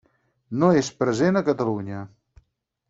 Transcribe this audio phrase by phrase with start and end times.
[0.63, 2.05] No és present a Catalunya.